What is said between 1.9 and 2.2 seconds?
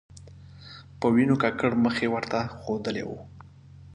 یې